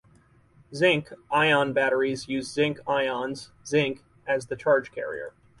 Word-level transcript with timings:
Zinc 0.73 1.13
(ion) 1.31 1.73
batteries 1.73 2.27
use 2.27 2.51
zinc 2.51 2.79
ions 2.87 3.51
(Zn) 3.63 3.99
as 4.25 4.47
the 4.47 4.55
charge 4.55 4.91
carrier. 4.91 5.31